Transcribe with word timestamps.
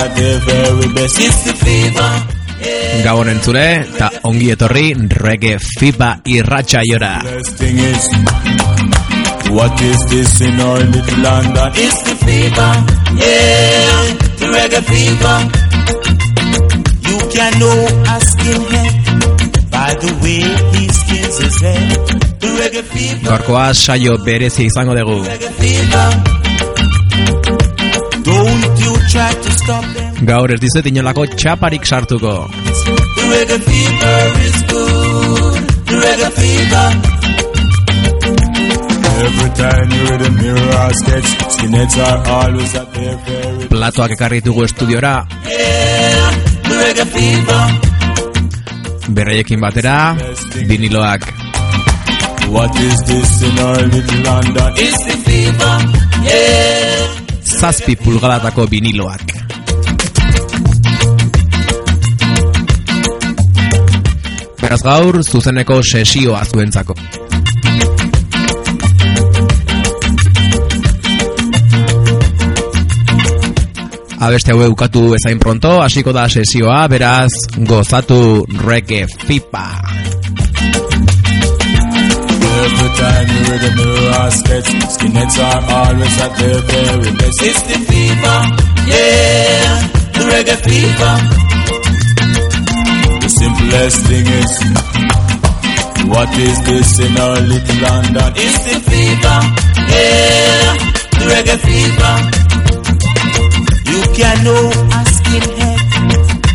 at 0.00 0.16
their 0.16 0.38
very 0.40 0.88
best. 0.94 1.20
It's 1.20 1.44
the 1.44 1.54
fever. 1.64 2.12
Gabon 3.04 3.30
entzule, 3.32 3.64
eta 3.80 4.10
ongi 4.28 4.50
etorri 4.54 4.92
reggae 5.24 5.58
fiba 5.58 6.10
thing 6.24 7.78
is, 7.78 8.04
what 9.56 9.80
is 9.80 10.00
this 10.12 10.40
in 10.40 10.60
our 10.60 10.78
little 10.78 11.22
London? 11.22 11.72
It's 11.74 12.02
the 12.02 12.14
fever. 12.24 12.72
Yeah, 13.16 14.02
the 14.40 14.46
reggae 14.56 14.82
fever. 14.90 15.38
You 17.08 17.18
can 17.34 17.52
know 17.60 17.78
a 18.12 18.16
skinhead 18.28 18.94
by 19.70 19.90
the 20.02 20.12
way 20.22 20.42
he 20.74 20.88
skins 20.88 21.36
his 21.44 21.60
head. 21.60 21.88
The 22.40 22.48
reggae 22.60 22.82
fever. 22.92 23.30
Gaurkoa 23.30 23.74
saio 23.74 24.18
berezi 24.18 24.64
izango 24.64 24.94
dugu. 24.94 25.24
Don't 28.22 28.80
you 28.84 28.92
try 29.08 29.32
to. 29.32 29.49
Gaur 30.28 30.52
ez 30.52 30.60
dizet 30.60 30.86
inolako 30.90 31.24
txaparik 31.34 31.86
sartuko. 31.86 32.34
Platoak 43.70 44.16
ekarri 44.16 44.40
ditugu 44.40 44.64
estudiora. 44.64 45.14
Berreiekin 49.10 49.60
batera, 49.60 50.14
viniloak. 50.66 51.26
What 52.50 52.74
is 52.80 52.96
this 53.06 53.42
in 53.42 53.58
our 53.58 53.82
little 53.86 54.22
London? 54.24 54.72
It's 54.76 55.04
the 55.04 55.16
fever, 55.26 55.74
yeah. 56.26 56.90
Zazpi 57.60 57.96
pulgalatako 57.96 58.66
viniloak. 58.66 59.39
Beraz 64.70 64.84
gaur, 64.86 65.16
zuzeneko 65.26 65.80
sesioa 65.82 66.44
zuentzako. 66.46 66.94
Abeste 74.22 74.54
hau 74.54 74.68
ukatu 74.70 75.02
ezain 75.18 75.42
pronto, 75.42 75.72
hasiko 75.82 76.14
da 76.14 76.28
sesioa, 76.30 76.84
beraz, 76.86 77.32
gozatu 77.66 78.46
reggae 78.62 79.08
fipa. 79.26 79.66
Every 82.62 82.90
time 82.94 83.26
you 83.26 83.42
read 83.50 83.64
a 83.66 83.74
mirror 83.74 84.22
or 84.22 84.30
sketch, 84.38 84.70
skinheads 84.94 85.36
are 85.50 85.62
always 85.80 86.16
at 86.22 86.38
their 86.38 86.60
very 86.70 87.10
best. 87.18 87.42
It's 87.42 87.62
the 87.66 87.78
fever, 87.90 88.38
yeah, 88.86 89.88
the 90.14 90.22
reggae 90.30 90.56
fever. 90.62 91.59
The 93.40 93.46
simplest 93.46 94.00
thing 94.04 94.26
is, 94.28 94.52
what 96.12 96.28
is 96.36 96.60
this 96.68 96.98
in 97.00 97.16
our 97.16 97.40
little 97.40 97.80
London? 97.80 98.32
It's 98.36 98.58
the 98.68 98.76
fever, 98.84 99.40
yeah, 99.96 100.76
the 101.16 101.24
reggae 101.24 101.56
fever. 101.64 102.14
You 103.88 104.00
can 104.12 104.36
know 104.44 104.64
a 104.92 105.00
skinhead 105.08 105.80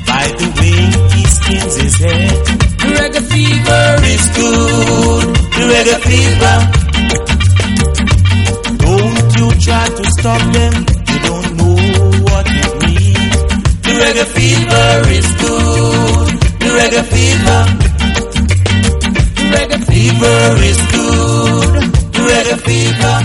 by 0.05 0.25
the 0.37 0.47
way 0.61 0.77
he 1.09 1.21
skins 1.25 1.73
his 1.75 1.95
head. 1.97 2.37
The 2.77 2.87
reggae 3.01 3.23
fever 3.33 3.85
is 4.05 4.23
good, 4.37 5.25
the 5.57 5.65
reggae 5.73 5.97
fever. 6.05 6.57
Don't 8.85 9.27
you 9.39 9.47
try 9.59 9.85
to 9.89 10.03
stop 10.19 10.41
them, 10.53 10.73
you 11.09 11.17
don't 11.25 11.49
know 11.57 11.81
what 12.29 12.45
it 12.45 12.71
means. 12.85 13.41
The 13.81 13.93
reggae 14.05 14.27
fever 14.37 14.87
is 15.17 15.27
good, 15.41 16.24
the 16.24 16.24
reggae 16.75 17.03
fever. 17.11 17.61
The 19.35 19.43
reggae 19.55 19.79
fever 19.89 20.39
is 20.69 20.79
good, 20.91 21.81
the 22.13 22.21
reggae 22.29 22.57
fever. 22.65 23.15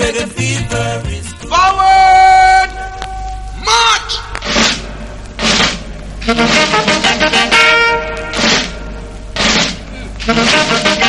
Reggae 0.00 0.26
fever 0.36 0.88
is 1.16 1.26
good. 1.34 1.50
Forward! 1.52 2.70
March! 3.68 4.12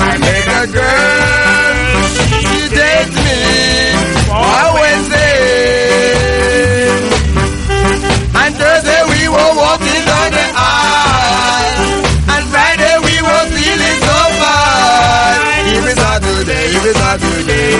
I 0.00 0.18
make 0.18 0.48
a 0.48 0.66
girl, 0.72 2.02
she 2.42 2.68
dates 2.74 3.14
me 3.14 3.38
always 4.30 4.82
Wednesday. 4.82 5.28
And 8.34 8.50
Thursday 8.56 9.02
we 9.14 9.28
were 9.28 9.52
walking 9.62 10.04
on 10.18 10.28
the 10.38 10.46
aisle. 10.58 12.02
And 12.34 12.44
Friday 12.50 12.94
we 13.06 13.14
were 13.22 13.46
feeling 13.54 13.98
so 14.08 14.18
fine. 14.42 15.66
If 15.78 15.84
it's 15.86 16.00
not 16.02 16.18
today, 16.22 16.66
if 16.76 16.84
it's 16.84 16.98
not 16.98 17.18
today, 17.20 17.78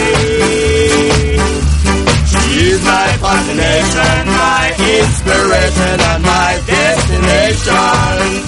She's 2.28 2.80
my 2.84 3.08
fascination, 3.22 4.26
my 4.26 4.64
inspiration, 4.78 6.00
and 6.10 6.22
my 6.22 6.52
destination. 6.66 8.47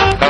Ha 0.00 0.29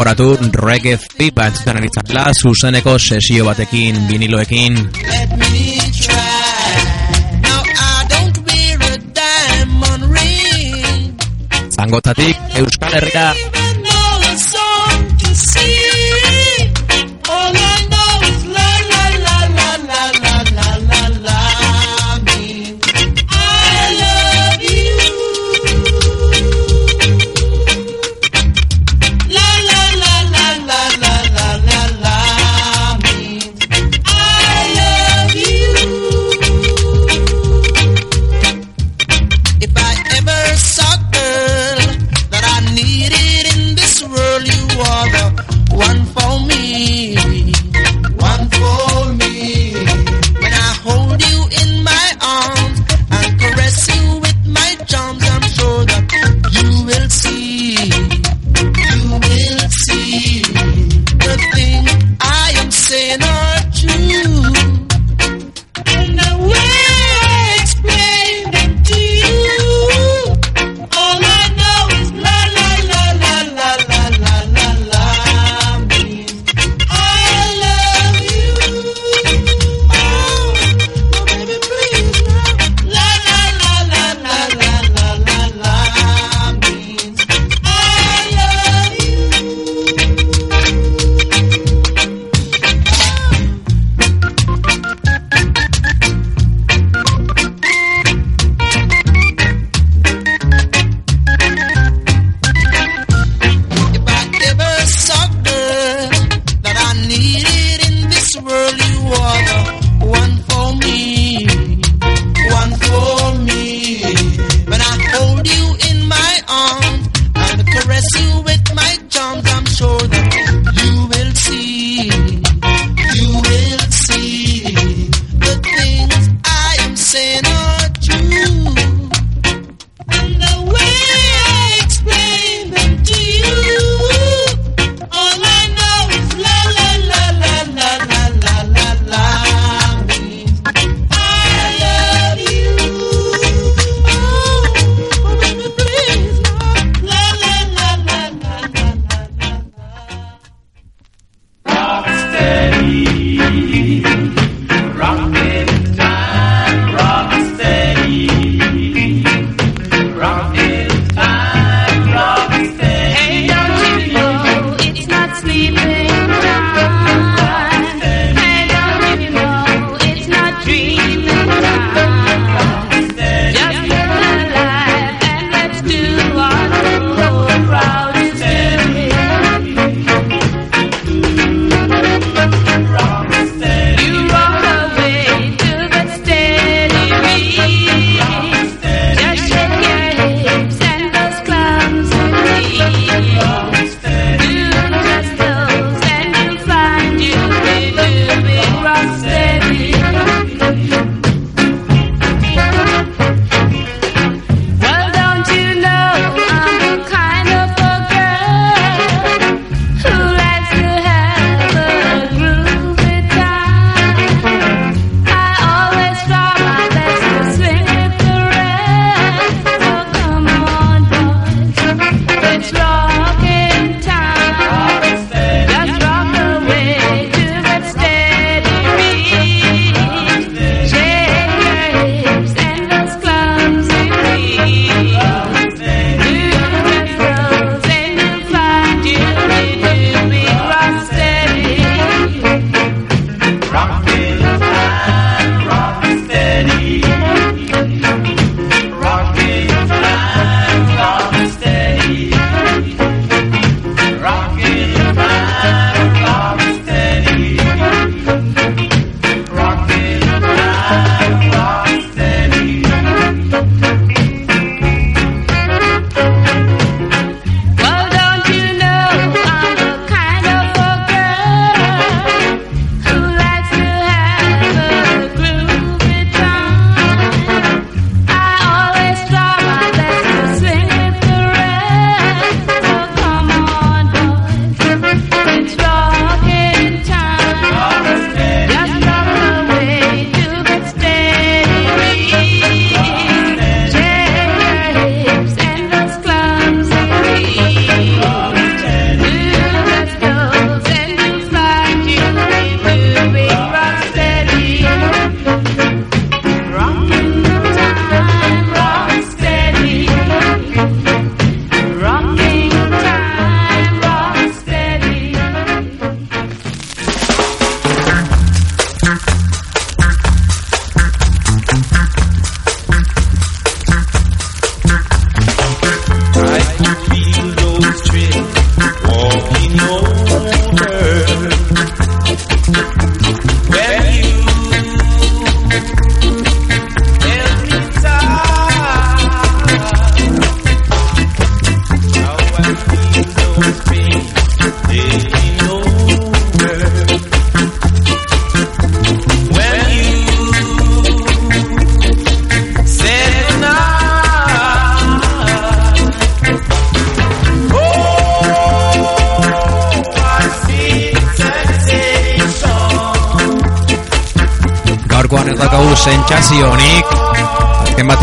gogoratu 0.00 0.38
Reggae 0.66 0.96
Free 0.96 1.30
Band 1.30 1.56
zanaritzatela 1.60 2.32
zuzeneko 2.32 2.98
sesio 2.98 3.44
batekin 3.44 4.08
viniloekin. 4.08 4.78
Zangotatik 11.76 12.36
Euskal 12.56 12.92
Herria. 12.96 13.28
Euskal 13.28 13.60
Herria. 13.60 13.69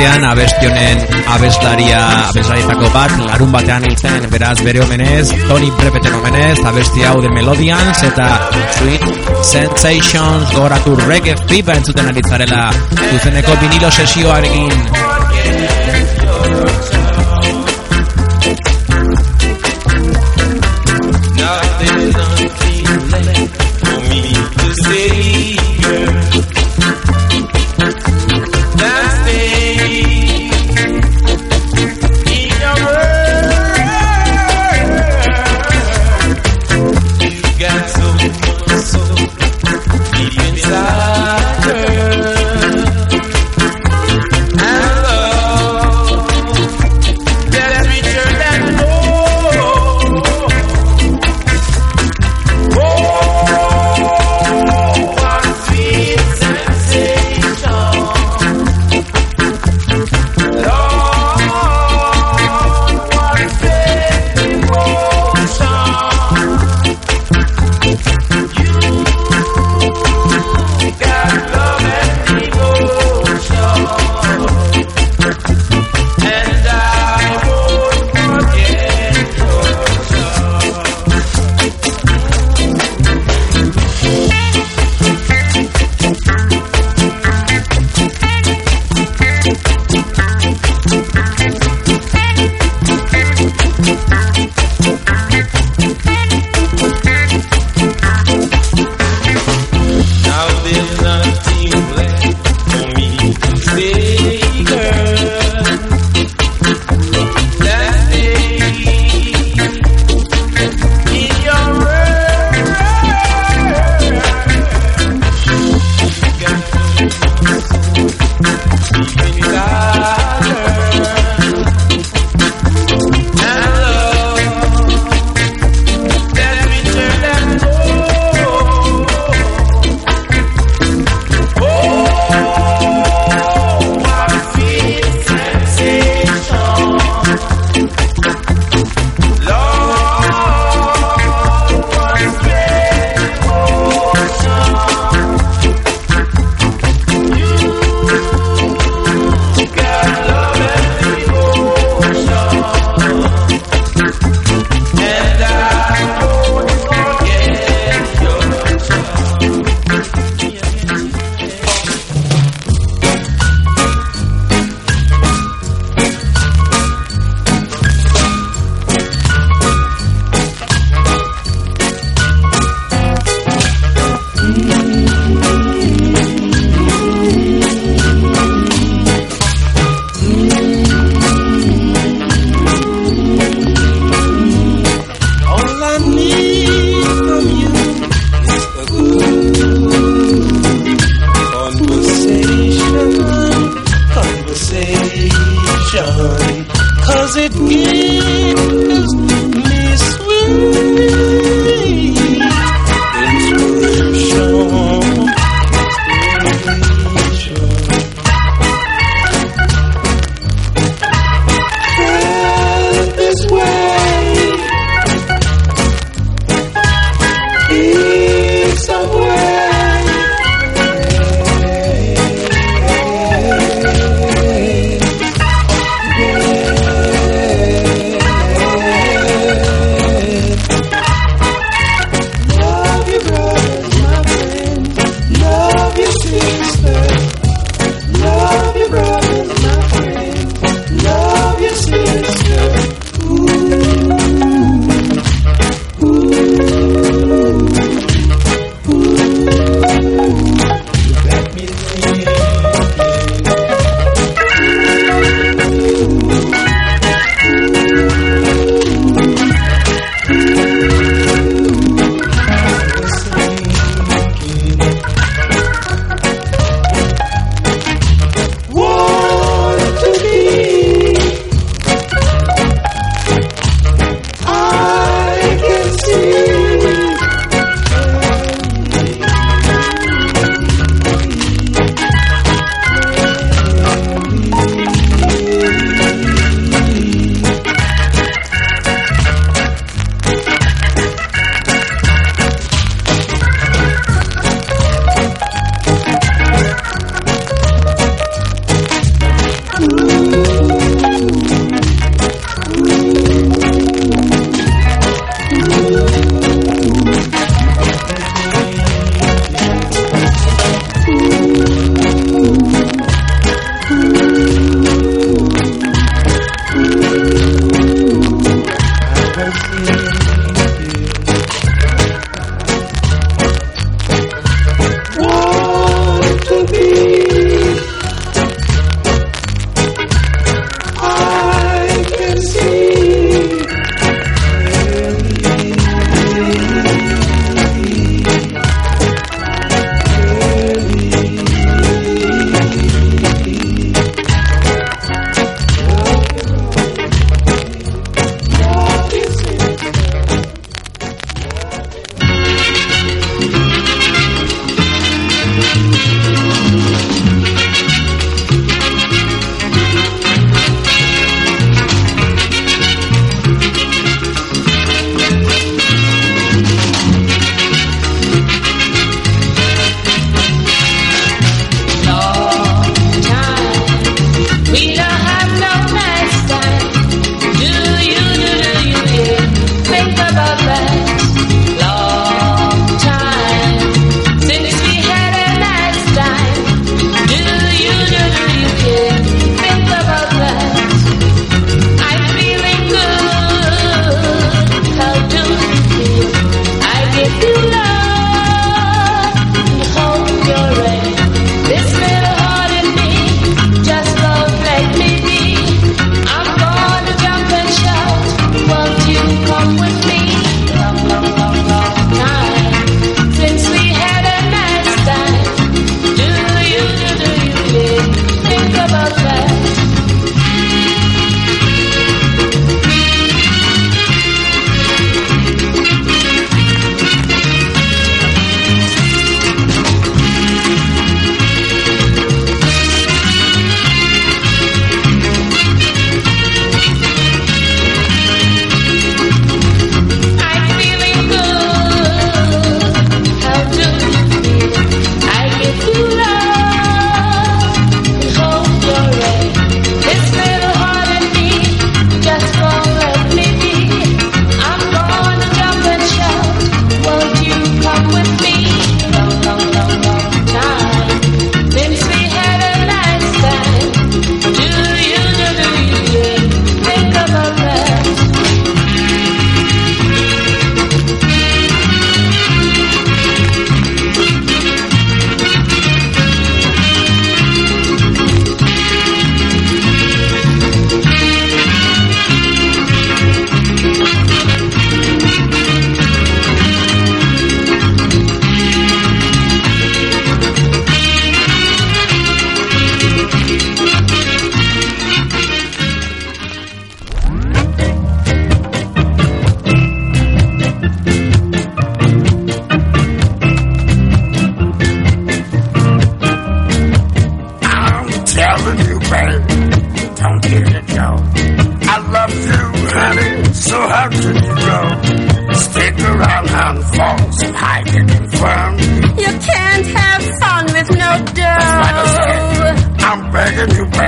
batean 0.07 0.23
abestionen 0.23 0.97
abestaria 1.27 1.99
abestarietako 2.29 2.87
bat 2.93 3.11
larun 3.27 3.51
batean 3.51 3.83
hiltzen 3.87 4.27
beraz 4.31 4.55
bere 4.67 4.79
omenez 4.85 5.25
Tony 5.49 5.71
Prepeten 5.79 6.15
omenez 6.19 6.59
abesti 6.71 7.03
hau 7.09 7.17
de 7.25 7.33
Melodians 7.35 8.03
eta 8.09 8.29
Sweet 8.77 9.03
Sensations 9.51 10.55
goratu 10.55 10.95
reggae 11.03 11.35
fipa 11.51 11.75
entzuten 11.81 12.07
aritzarela 12.13 12.63
duzeneko 13.11 13.59
vinilo 13.65 13.91
sesioarekin. 13.99 15.06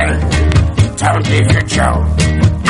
Begging 0.10 0.32
you, 0.32 0.50
babe. 0.50 0.98
Don't 0.98 1.30
leave 1.30 1.52
your 1.52 1.62
Joe. 1.62 2.06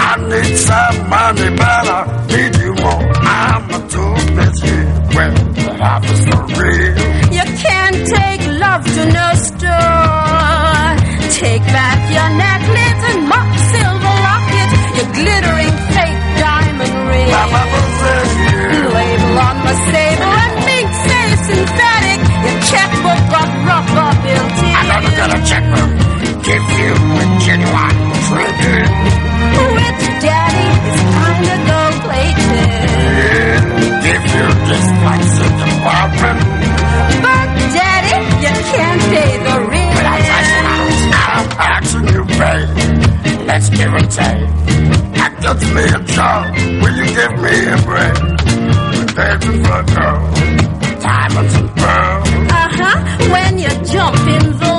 I 0.02 0.16
need 0.30 0.56
some 0.58 1.10
money, 1.10 1.50
but 1.56 1.86
I 1.88 2.26
need 2.30 2.56
you 2.62 2.74
more. 2.74 3.06
I'm 3.26 3.70
a 3.70 3.80
too 3.90 4.14
busy 4.36 4.78
when 5.16 5.34
the 5.54 5.66
love 5.80 6.06
is 6.14 6.22
for 6.28 6.44
real. 6.60 6.98
You 7.38 7.46
can't 7.66 8.00
take 8.18 8.42
love 8.60 8.84
to 8.86 9.04
no 9.18 9.28
store. 9.50 10.90
Take 11.40 11.64
back 11.72 12.00
your 12.16 12.30
necklace 12.36 13.02
and 13.12 13.22
mock 13.30 13.50
silver 13.72 14.16
locket, 14.28 14.70
your 14.98 15.10
glittering 15.18 15.76
fake 15.96 16.22
diamond 16.42 16.96
ring. 17.10 17.32
My 17.32 17.46
mama 17.54 17.82
says. 18.00 18.30
Label 18.90 19.40
on 19.48 19.56
my 19.64 19.74
sable 19.90 20.34
and 20.44 20.54
mink 20.68 20.90
say 21.06 21.28
synthetic. 21.48 22.20
Your 22.46 22.58
checkbook 22.70 23.22
got 23.34 23.50
rubber 23.68 24.12
built 24.24 24.58
in. 24.64 24.74
I 24.76 24.82
never 24.90 25.12
got 25.18 25.30
a 25.38 25.40
checkbook. 25.50 25.89
This 34.70 34.86
in 34.86 35.54
department. 35.66 36.40
But 37.26 37.48
daddy, 37.74 38.22
you 38.38 38.54
can't 38.70 39.02
pay 39.10 39.32
the 39.42 39.56
rent. 39.68 39.96
But 39.96 40.06
I 40.06 40.18
I'm 41.26 41.50
asking 41.58 42.08
you, 42.14 42.24
babe. 42.38 43.48
Let's 43.48 43.70
give 43.72 43.92
and 43.92 44.12
take. 44.12 44.46
That 45.18 45.34
gets 45.42 45.66
me 45.74 45.84
a 45.90 46.00
job. 46.14 46.54
Will 46.84 46.96
you 47.02 47.08
give 47.18 47.34
me 47.42 47.56
a 47.66 47.78
break? 47.82 48.16
We're 48.94 49.10
dancing 49.18 49.60
for 49.66 49.82
gold. 49.90 51.02
Diamonds 51.02 51.54
and 51.56 51.70
pearls. 51.76 52.30
Uh-huh, 52.54 53.32
when 53.34 53.58
you 53.58 53.70
jump 53.92 54.20
in 54.28 54.46
the 54.60 54.79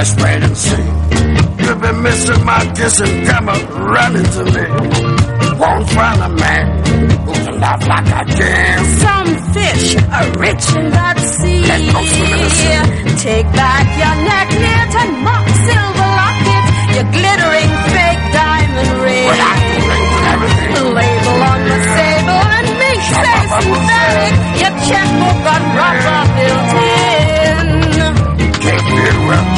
Just 0.00 0.16
wait 0.22 0.42
and 0.42 0.56
see. 0.56 0.86
You've 1.60 1.80
been 1.82 2.02
missing 2.02 2.42
my 2.46 2.64
kissing. 2.74 3.26
Come 3.26 3.50
up 3.50 3.62
running 3.68 4.24
to 4.24 4.42
me. 4.48 4.64
Won't 5.60 5.86
find 5.92 6.20
a 6.24 6.30
man 6.40 6.64
who 7.28 7.32
can 7.44 7.60
laugh 7.60 7.86
like 7.86 8.08
I 8.08 8.24
can. 8.24 8.78
Some 9.04 9.28
fish 9.52 9.96
are 10.00 10.28
rich 10.40 10.64
in 10.72 10.88
that 10.96 11.16
sea. 11.20 11.60
Let's 11.68 11.84
go 11.92 12.00
swim 12.00 12.32
in 12.32 12.40
the 12.40 12.48
sea. 12.48 12.80
Take 13.28 13.48
back 13.52 13.84
your 14.00 14.16
necklace 14.24 14.94
and 15.04 15.12
mock 15.20 15.46
silver 15.68 16.10
locket, 16.16 16.64
your 16.96 17.06
glittering 17.12 17.72
fake 17.92 18.24
diamond 18.32 18.92
ring. 19.04 19.28
But 19.28 19.40
I 19.52 19.54
can. 19.68 20.00
Label 20.96 21.38
on 21.44 21.60
the 21.60 21.78
sable 21.92 22.40
and 22.56 22.68
make 22.80 23.02
Shut 23.04 23.20
say 23.20 23.36
up, 23.36 23.52
I 23.52 23.60
will 23.68 23.84
synthetic. 23.84 24.32
Your 24.64 24.74
checkbook 24.80 25.38
got 25.44 25.62
rubber 25.76 26.24
built 26.40 26.89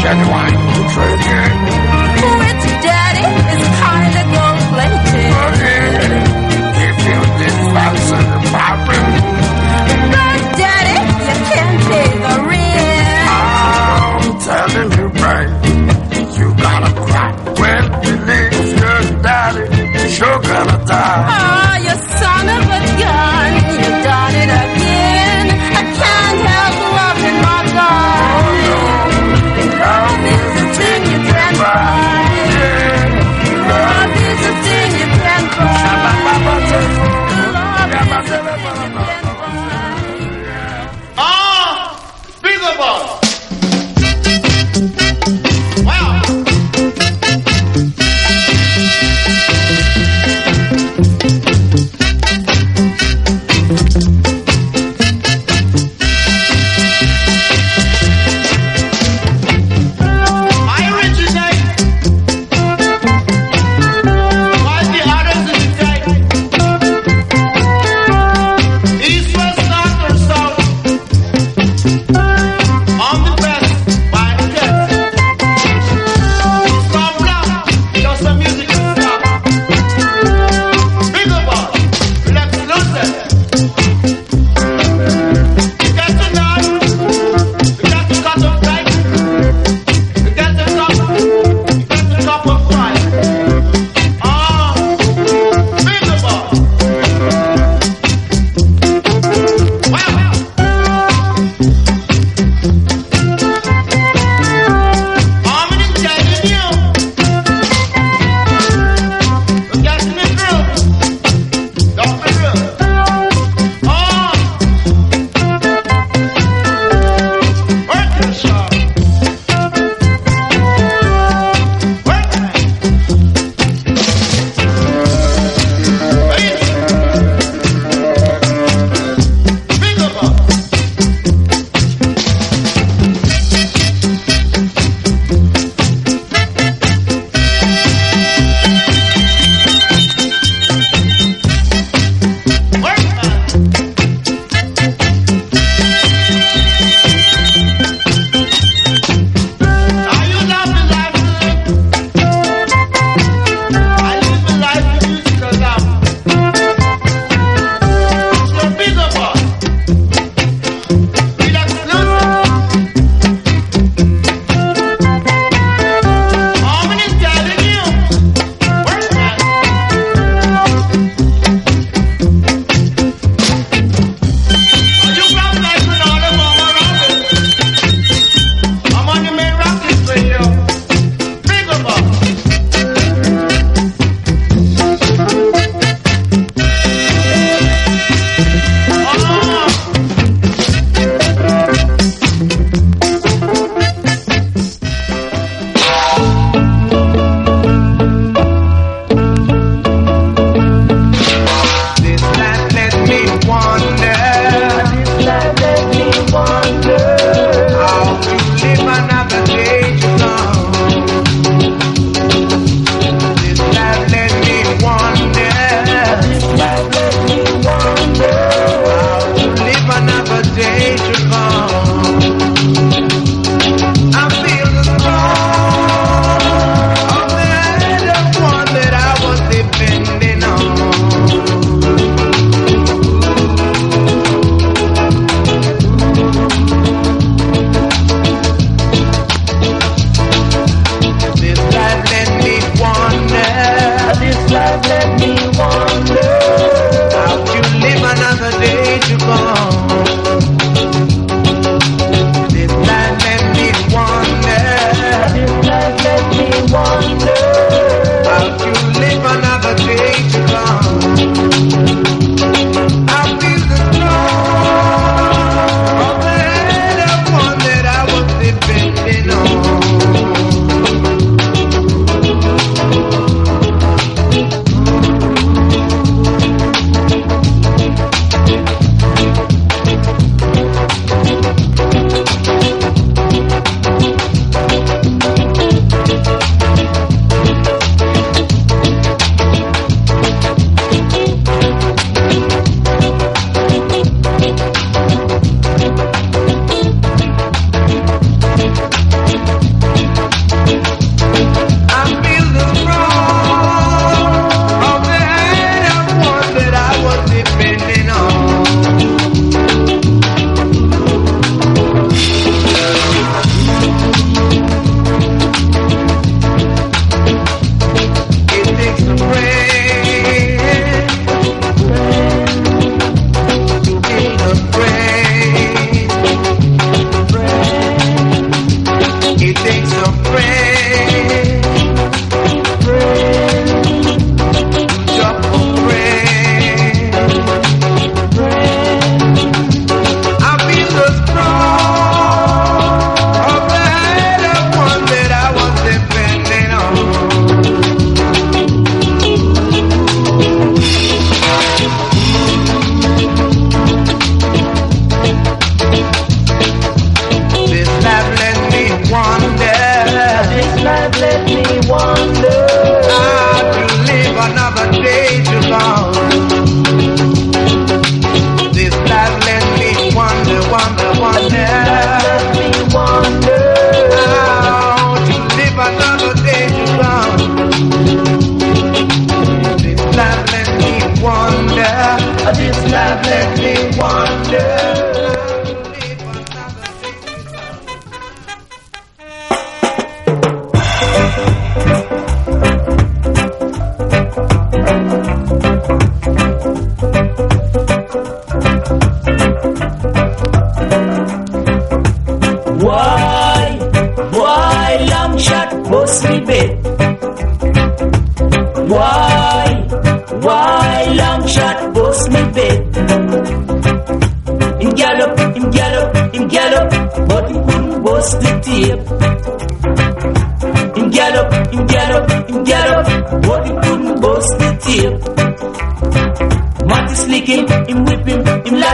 you 0.03 0.09
a 0.09 0.14
genuine 0.14 0.88
tribute. 0.88 1.91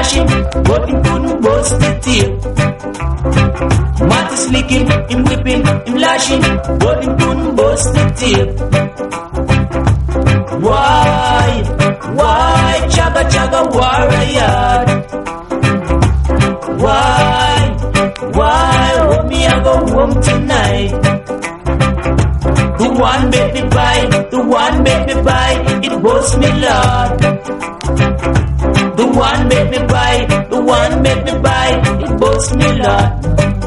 flashing, 0.09 0.29
working 0.65 1.03
to 1.03 1.19
no 1.19 1.41
boss 1.41 1.71
tear. 2.03 2.29
Matt 4.09 4.33
is 4.33 4.51
licking, 4.51 4.87
him 5.11 5.25
whipping, 5.25 5.65
him 5.67 5.97
lashing, 5.97 6.43
working 6.85 7.17
to 7.19 7.35
no 7.35 7.53
the 7.93 8.05
tear. 8.17 8.47
Why, 10.61 11.63
why, 12.15 12.89
chugga 12.95 13.23
chugga 13.33 13.61
warrior? 13.75 14.85
Why, 16.83 17.77
why, 18.33 19.07
want 19.09 19.29
me 19.29 19.47
I 19.47 19.63
go 19.63 19.75
home 19.95 20.23
tonight? 20.23 20.93
The 22.79 22.89
one 22.99 23.31
make 23.31 23.55
me 23.55 23.63
buy, 23.69 24.07
the 24.31 24.41
one 24.43 24.83
make 24.83 25.07
me 25.07 25.15
buy, 25.23 25.53
it 25.83 26.03
was 26.03 26.37
me 26.39 26.49
lord 26.65 28.48
one 29.19 29.49
make 29.49 29.71
me 29.71 29.79
buy, 29.87 30.27
the 30.51 30.61
one 30.63 31.03
make 31.03 31.25
me 31.25 31.39
buy, 31.41 31.69
it 32.05 32.21
busts 32.21 32.55
me 32.55 32.73
lot. 32.81 33.58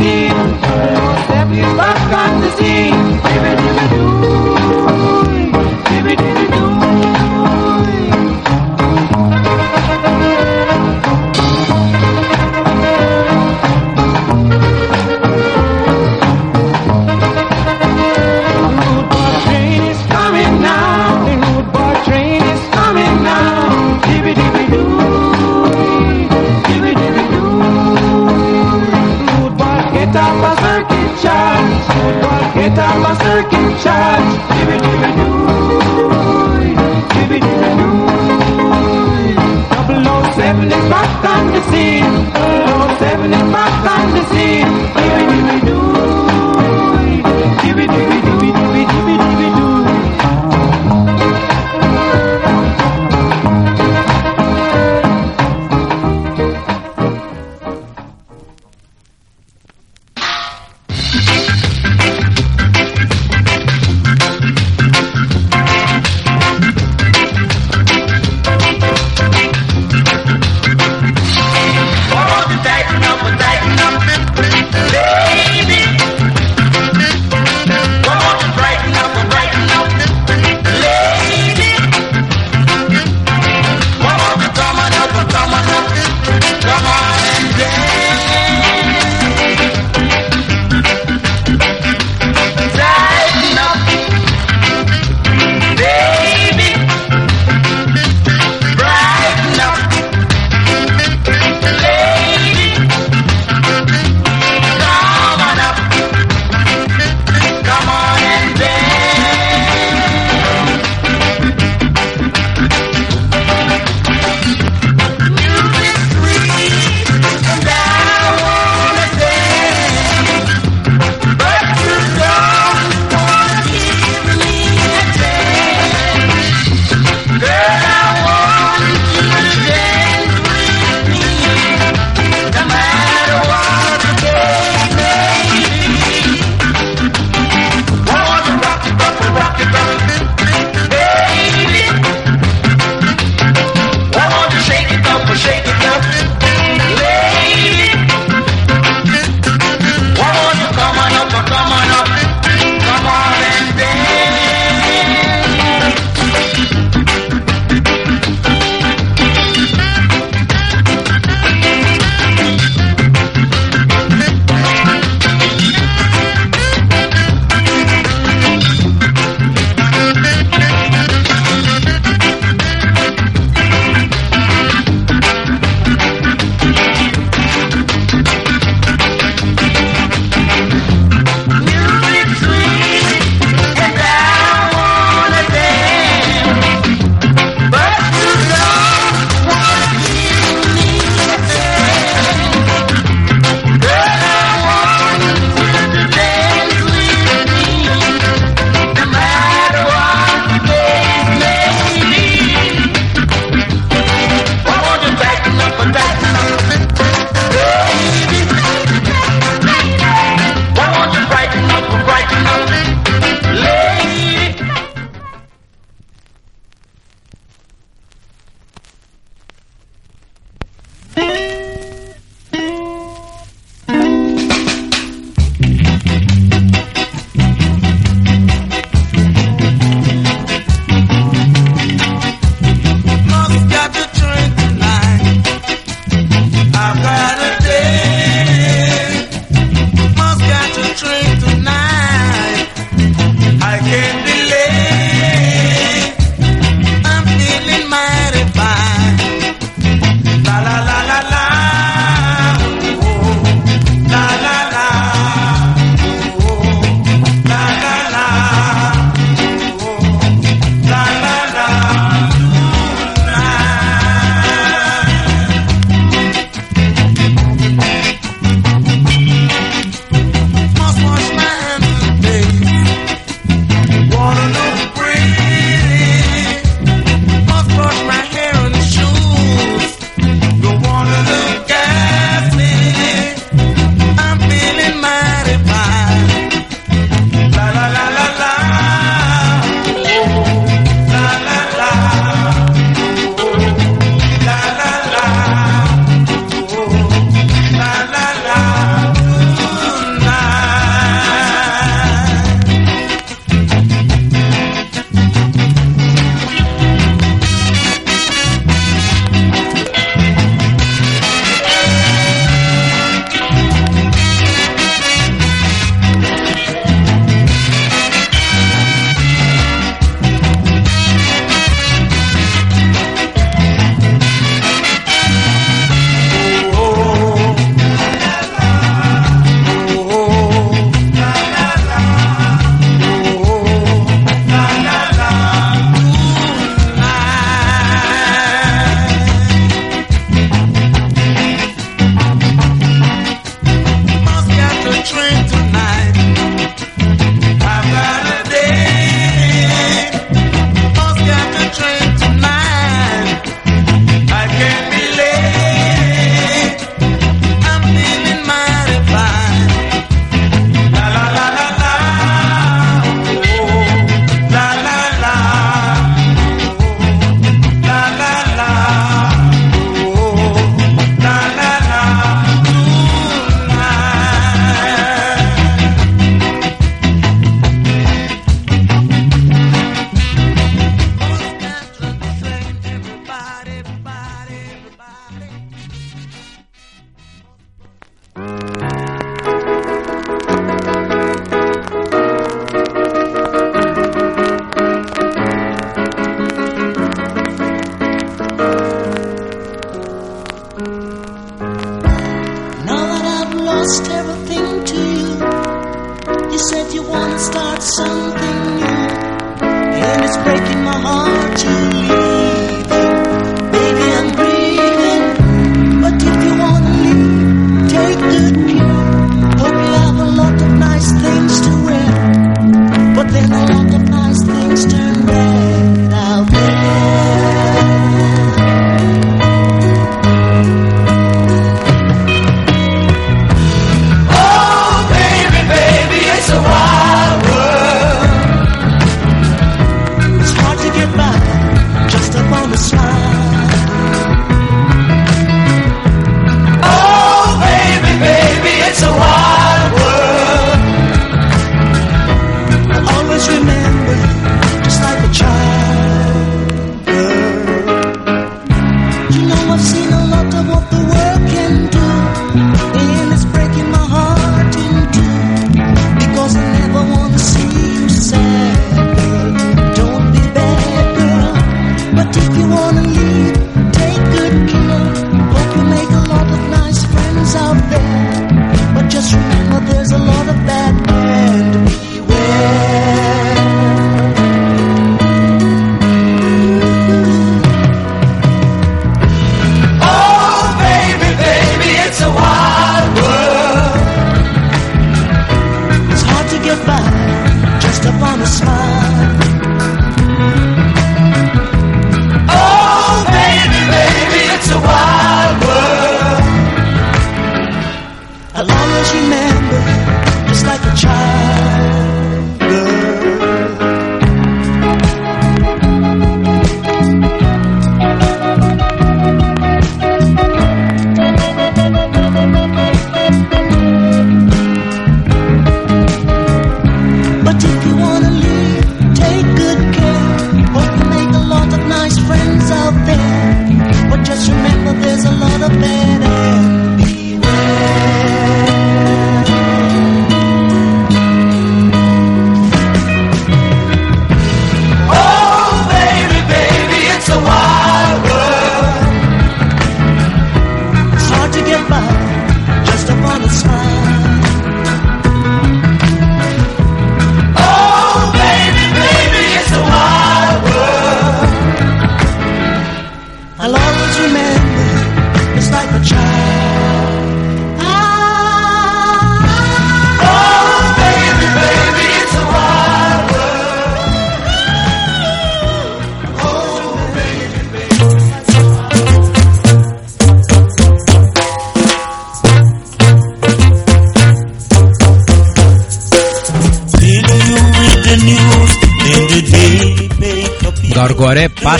Thank 0.00 0.64
you. 0.64 0.69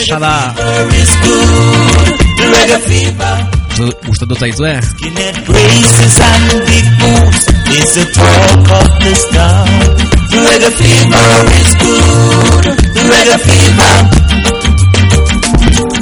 erraza 0.00 0.18
da. 0.18 0.54
Gustatu 4.06 4.34
zaitu, 4.34 4.64
eh? 4.64 4.80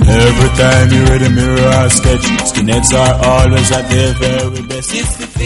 Every 0.08 0.48
time 0.56 0.88
you 0.92 1.04
read 1.04 1.22
a 1.22 1.30
mirror 1.30 1.68
I 1.68 1.88
are 2.96 3.14
always 3.24 3.70
at 3.72 3.88
their 3.88 4.14
very 4.14 4.62
best. 4.62 4.92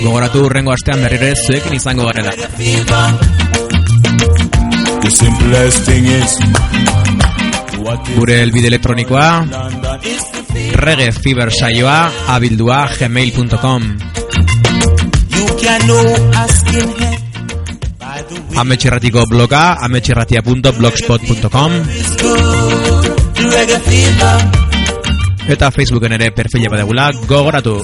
Gogoratu 0.02 0.44
urrengo 0.46 0.72
astean 0.72 1.02
berrire 1.02 1.34
zuekin 1.46 1.74
izango 1.74 2.04
garela. 2.06 2.32
The 5.02 5.10
simplest 5.10 5.84
thing 5.84 6.06
is 6.06 7.01
gure 8.16 8.42
elbide 8.42 8.68
elektronikoa 8.70 9.26
rege 10.84 11.12
fiber 11.12 11.50
saioa 11.52 12.10
abildua 12.34 12.88
gmail.com 12.98 13.82
ametxerratiko 18.64 19.26
bloga 19.26 19.62
ametxerratia.blogspot.com 19.88 21.72
eta 25.48 25.70
Facebooken 25.70 26.12
ere 26.18 26.30
perfila 26.30 26.68
badagula 26.70 27.12
gogoratu 27.26 27.80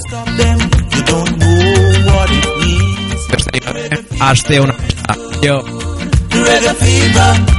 Aste 4.20 4.60
una 4.60 4.74
Yo. 5.40 5.62
Reggae 6.30 6.74
fever. 6.74 7.57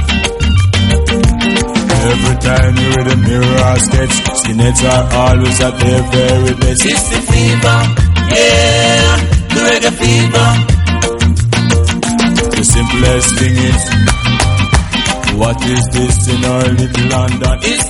Every 2.00 2.36
time 2.40 2.76
you 2.80 2.88
read 2.96 3.06
the 3.12 3.16
mirror 3.28 3.60
or 3.60 3.76
sketch, 3.76 4.14
skinheads 4.40 4.82
are 4.88 5.04
always 5.20 5.60
at 5.60 5.74
their 5.80 6.02
very 6.10 6.54
best. 6.56 6.86
It's 6.86 7.08
the 7.12 7.20
fever, 7.28 7.80
yeah, 8.32 9.20
the 9.52 9.60
reggae 9.68 9.92
fever. 10.00 10.48
The 12.56 12.64
simplest 12.64 13.28
thing 13.36 13.56
is, 13.68 13.82
what 15.36 15.60
is 15.66 15.84
this 15.92 16.28
in 16.28 16.44
our 16.44 16.68
little 16.72 17.06
London? 17.08 17.58
It's 17.62 17.89